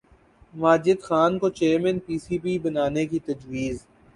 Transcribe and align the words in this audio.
ماجد 0.53 0.99
خان 1.07 1.31
کو 1.41 1.47
chairman 1.57 1.97
P 2.05 2.15
C 2.23 2.35
B 2.43 2.53
بنانے 2.63 3.03
کی 3.09 3.19
تجویز 3.27 3.77